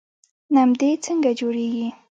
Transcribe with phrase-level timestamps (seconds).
[0.53, 1.87] نمدې څنګه جوړیږي؟